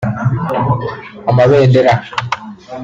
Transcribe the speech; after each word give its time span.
amabendera 1.29 1.91